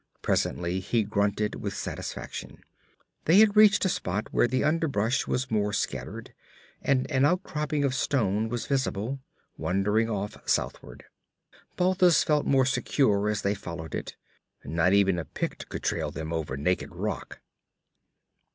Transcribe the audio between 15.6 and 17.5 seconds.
could trail them over naked rock.